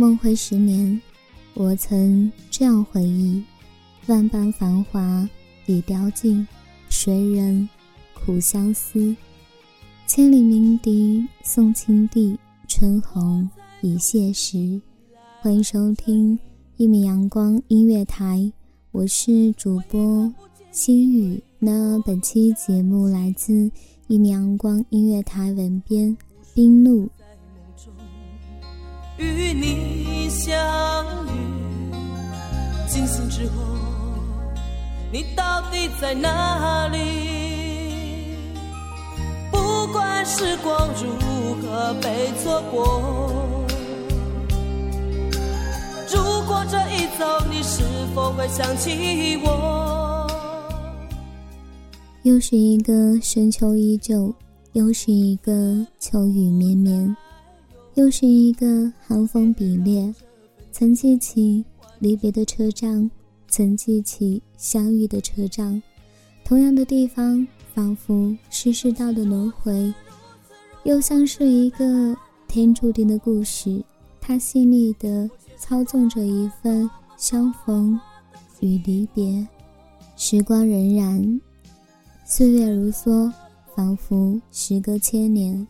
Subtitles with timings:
[0.00, 1.00] 梦回十年，
[1.54, 3.42] 我曾这样回忆：
[4.06, 5.28] 万般繁华
[5.66, 6.46] 已凋尽，
[6.88, 7.68] 谁人
[8.14, 9.16] 苦相思？
[10.06, 14.80] 千里鸣笛送青帝，春红已谢时。
[15.40, 16.38] 欢迎收听
[16.76, 18.52] 一米阳光音乐台，
[18.92, 20.32] 我是主播
[20.70, 21.42] 心雨。
[21.58, 23.68] 那本期节目来自
[24.06, 26.16] 一米阳光音乐台文编
[26.54, 27.08] 冰露。
[29.18, 30.56] 与你相
[31.26, 31.30] 遇，
[32.88, 33.62] 惊醒之后，
[35.12, 38.36] 你到底在哪里？
[39.50, 43.66] 不管时光如何被错过，
[46.14, 47.82] 如果这一走，你是
[48.14, 50.26] 否会想起我？
[52.22, 54.32] 又是一个深秋依旧，
[54.74, 57.16] 又是一个秋雨绵绵，
[57.98, 60.14] 又是一个寒风凛冽。
[60.70, 61.64] 曾记起
[61.98, 63.10] 离别的车站，
[63.48, 65.82] 曾记起相遇的车站，
[66.44, 67.44] 同样的地方，
[67.74, 69.92] 仿佛是世道的轮回，
[70.84, 72.16] 又像是一个
[72.46, 73.82] 天注定的故事。
[74.20, 77.98] 它细腻地操纵着一份相逢
[78.60, 79.44] 与离别。
[80.14, 81.40] 时光荏苒。
[82.24, 83.32] 岁月如梭，
[83.74, 85.66] 仿佛时隔千年，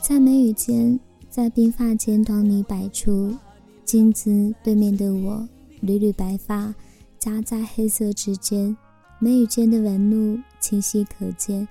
[0.00, 0.98] 在眉宇间，
[1.36, 3.36] 在鬓发间端倪百出。
[3.84, 5.46] 镜子对面的我，
[5.82, 6.74] 缕缕白发
[7.18, 8.74] 夹在黑色之间，
[9.18, 11.68] 眉宇间的纹路清晰可见。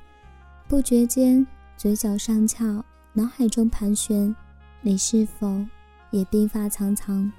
[0.68, 1.44] 不觉间，
[1.78, 4.36] 嘴角上翘，脑海中盘旋：
[4.84, 5.66] 你是否
[6.12, 7.32] 也鬓发苍苍，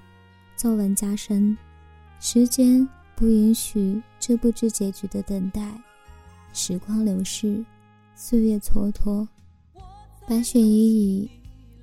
[0.57, 1.57] 皱纹加深？
[2.19, 5.81] 时间不允许这不知结局的等待。
[6.53, 7.65] 时光流逝，
[8.17, 9.29] 岁月蹉跎，
[10.27, 11.31] 白雪依依。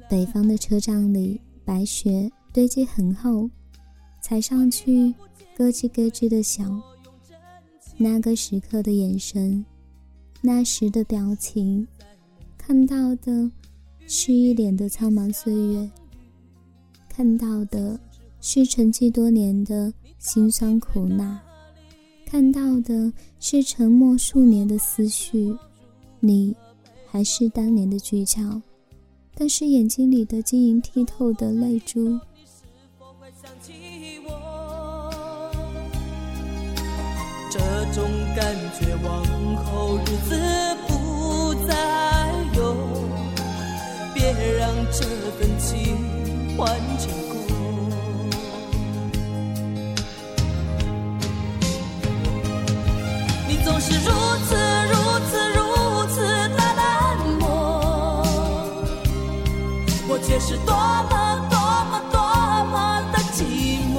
[0.09, 3.49] 北方的车站里，白雪堆积很厚，
[4.21, 5.13] 踩上去
[5.57, 6.81] 咯吱咯吱的响。
[7.97, 9.63] 那个时刻的眼神，
[10.41, 11.87] 那时的表情，
[12.57, 13.49] 看到的
[14.07, 15.89] 是一脸的苍茫岁月，
[17.07, 17.99] 看到的
[18.41, 21.41] 是沉寂多年的辛酸苦辣。
[22.25, 25.55] 看到的是沉默数年的思绪，
[26.19, 26.55] 你
[27.05, 28.61] 还是当年的倔强，
[29.35, 32.19] 但是眼睛里的晶莹剔透的泪珠。
[37.51, 37.59] 这
[37.93, 39.23] 种感觉往
[39.65, 40.35] 后日子
[40.87, 42.75] 不再有，
[44.13, 45.05] 别让这
[45.37, 45.95] 份情
[46.57, 47.22] 换成
[60.33, 61.59] 也是多么多
[61.91, 62.19] 么多
[62.71, 62.75] 么
[63.13, 63.37] 的寂
[63.93, 63.97] 寞。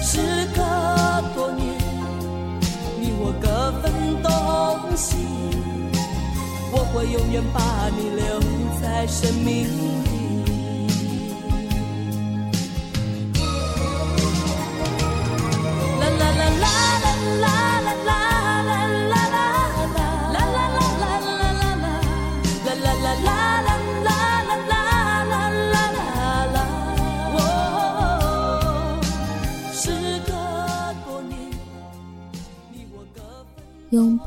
[0.00, 0.62] 时隔
[1.34, 1.66] 多年，
[3.00, 4.30] 你我各分东
[4.96, 5.16] 西，
[6.70, 8.38] 我会永远把你留
[8.80, 10.07] 在生命里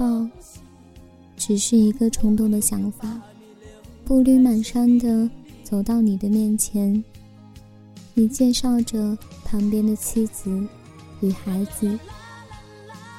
[0.02, 0.28] 抱，
[1.38, 3.22] 只是一个冲动的想法。
[4.04, 5.30] 步履蹒跚的
[5.64, 7.04] 走到你的面前，
[8.16, 9.16] 你介绍着
[9.46, 10.50] 旁边的妻子
[11.20, 12.00] 与孩子。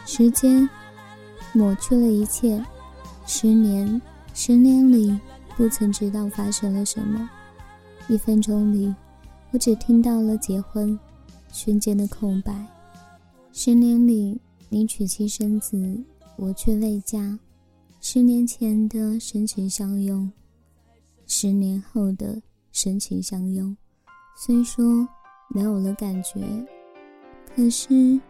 [0.04, 0.68] 时间
[1.52, 2.60] 抹去了一切，
[3.28, 4.02] 十年，
[4.34, 5.16] 十年里
[5.56, 7.30] 不曾知道发生了什么。
[8.08, 8.92] 一分钟里，
[9.52, 10.98] 我只听到了结婚
[11.52, 12.52] 瞬间的空白。
[13.52, 16.02] 十年里，你娶妻生子，
[16.42, 17.38] 我却未嫁。
[18.00, 20.28] 十年前的深情相拥。
[21.28, 22.42] 十年后的
[22.72, 23.74] 深情相拥，
[24.36, 25.06] 虽说
[25.50, 26.40] 没有了感觉，
[27.54, 28.20] 可是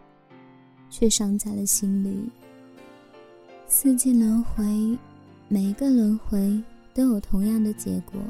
[0.90, 2.30] 却伤在了心里。
[3.66, 4.62] 四季轮回，
[5.48, 6.62] 每一个轮回
[6.92, 8.20] 都有同样的结果：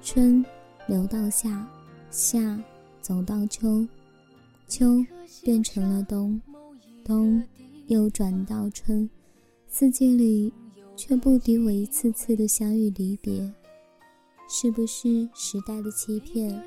[0.00, 0.42] 春
[0.88, 1.68] 流到夏，
[2.10, 2.58] 夏
[3.02, 3.86] 走到秋，
[4.66, 5.04] 秋
[5.42, 6.40] 变成了冬，
[7.04, 7.44] 冬
[7.88, 9.08] 又转到春。
[9.78, 10.50] 四季里，
[10.96, 13.52] 却不敌我一次次的相遇离别。
[14.48, 16.64] 是不是时代的欺骗？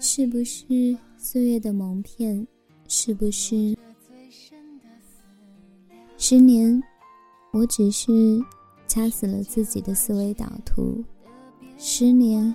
[0.00, 2.46] 是不是岁月的蒙骗？
[2.88, 3.76] 是不是
[6.16, 6.82] 十年，
[7.52, 8.42] 我只是
[8.88, 11.04] 掐死了自己的思维导图？
[11.76, 12.54] 十年，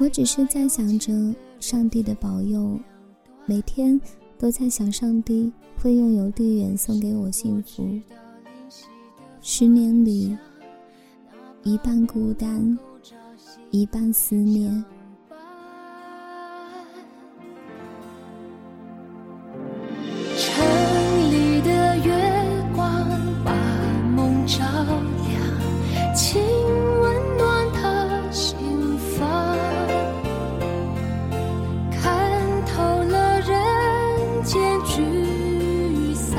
[0.00, 1.12] 我只是在想着
[1.60, 2.76] 上帝的保佑，
[3.46, 4.00] 每天
[4.38, 7.88] 都在想上帝会用邮递员送给我幸福。
[9.40, 10.36] 十年里。
[11.62, 12.78] 一半孤单，
[13.72, 14.84] 一半思念。
[34.46, 36.38] 间聚散，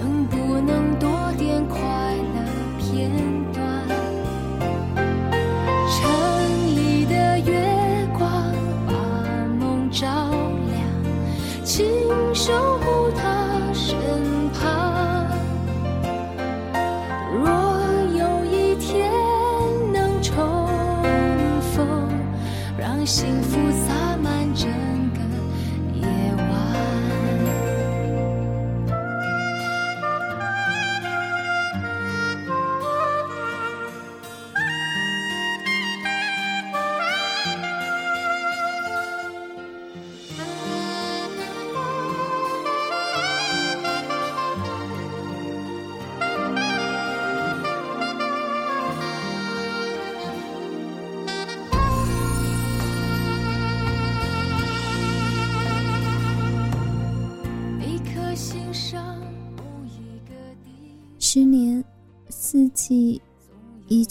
[0.00, 1.06] 能不能多
[1.36, 1.78] 点快
[2.32, 2.40] 乐
[2.78, 3.10] 片
[3.52, 3.62] 段？
[5.90, 6.00] 城
[6.74, 8.26] 里的月光
[8.86, 8.94] 把
[9.60, 10.06] 梦照
[10.70, 10.80] 亮，
[11.62, 11.84] 请
[12.34, 13.98] 守护他身
[14.54, 15.26] 旁。
[17.34, 17.50] 若
[18.16, 19.12] 有一天
[19.92, 20.32] 能重
[21.74, 22.08] 逢，
[22.78, 24.93] 让幸福洒满整。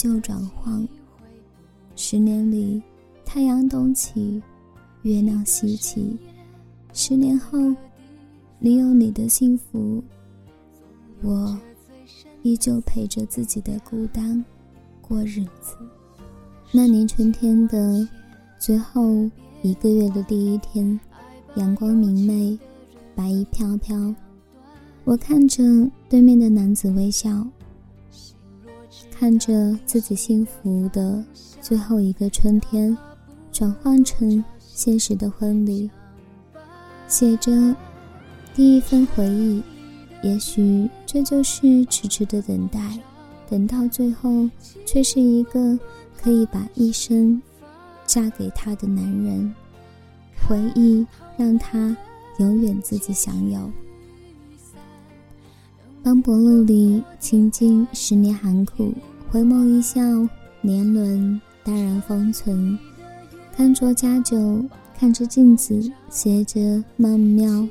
[0.04, 0.86] 旧转换。
[1.96, 2.84] 十年里，
[3.24, 4.44] 太阳东起，
[5.04, 6.18] 月亮西起。
[6.92, 7.58] 十年后，
[8.60, 10.04] 你有你的幸福，
[11.22, 11.58] 我
[12.42, 14.44] 依旧陪着自己的孤单
[15.02, 15.78] 过日子。
[16.74, 18.06] 那年春天的
[18.60, 19.30] 最后
[19.62, 21.00] 一个月的第一天，
[21.56, 22.60] 阳光明媚，
[23.16, 24.14] 白衣飘飘。
[25.06, 25.64] 我看着
[26.10, 27.48] 对面的男子微笑，
[29.18, 31.24] 看着自己幸福的
[31.62, 32.98] 最后一个春天，
[33.52, 35.90] 转换成现实的婚礼，
[37.08, 37.76] 写着
[38.56, 39.62] 第一份回忆。
[40.24, 42.80] 也许这就是迟迟的等待，
[43.50, 44.50] 等到最后，
[44.86, 45.78] 却是一个
[46.22, 47.42] 可以把一生
[48.06, 49.54] 嫁给他的男人。
[50.48, 51.06] 回忆
[51.38, 51.96] 让他
[52.40, 53.72] 永远自己享有。
[56.04, 58.94] 当薄露里倾尽十年寒苦，
[59.32, 60.02] 回眸一笑，
[60.60, 62.78] 年轮淡然封存。
[63.56, 64.62] 看着佳酒，
[64.98, 67.66] 看着镜子，携着曼妙，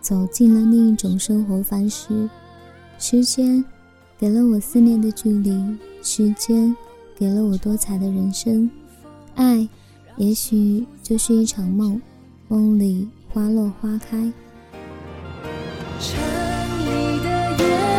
[0.00, 2.28] 走进了另一种生活方式。
[2.98, 3.64] 时间
[4.18, 5.54] 给了我思念的距离，
[6.02, 6.74] 时间
[7.16, 8.68] 给了我多彩的人生。
[9.36, 9.68] 爱，
[10.16, 12.02] 也许就是一场梦，
[12.48, 14.32] 梦里花落花开。
[17.58, 17.95] 照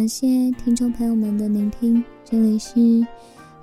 [0.00, 2.74] 感谢听众朋友们的聆听，这里是《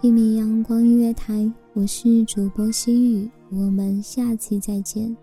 [0.01, 1.34] 一米阳光音乐台》，
[1.74, 5.17] 我是主播心雨，我们下期再见。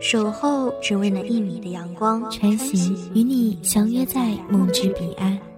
[0.00, 5.38] 守候只为那一米的阳光，穿行与你相约在梦之彼岸。